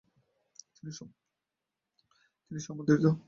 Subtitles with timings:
[2.51, 3.05] তিনি সমাদৃত।